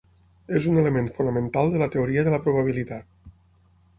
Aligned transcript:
És 0.59 0.67
un 0.71 0.79
element 0.83 1.09
fonamental 1.17 1.69
de 1.75 1.83
la 1.83 1.89
teoria 1.97 2.25
de 2.27 2.35
la 2.37 2.41
probabilitat. 2.47 3.33